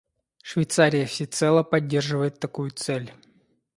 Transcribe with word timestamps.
Швейцария 0.41 1.05
всецело 1.05 1.61
поддерживает 1.61 2.39
такую 2.39 2.71
цель. 2.71 3.13